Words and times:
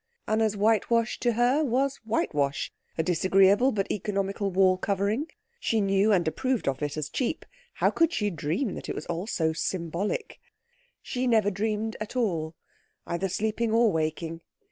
Anna's 0.27 0.57
whitewash 0.57 1.19
to 1.19 1.33
her 1.33 1.63
was 1.63 1.97
whitewash; 1.97 2.71
a 2.97 3.03
disagreeable 3.03 3.71
but 3.71 3.85
economical 3.91 4.49
wall 4.49 4.75
covering. 4.75 5.27
She 5.59 5.79
knew 5.79 6.11
and 6.11 6.27
approved 6.27 6.67
of 6.67 6.81
it 6.81 6.97
as 6.97 7.07
cheap; 7.07 7.45
how 7.73 7.91
could 7.91 8.11
she 8.11 8.31
dream 8.31 8.73
that 8.73 8.89
it 8.89 8.95
was 8.95 9.05
also 9.05 9.53
symbolic? 9.53 10.39
She 11.03 11.27
never 11.27 11.51
dreamed 11.51 11.97
at 12.01 12.15
all, 12.15 12.55
either 13.05 13.29
sleeping 13.29 13.71
or 13.71 13.91
waking. 13.91 14.41